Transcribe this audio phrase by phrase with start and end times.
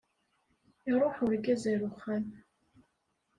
[0.91, 2.25] Iruḥ urgaz ar uxxam.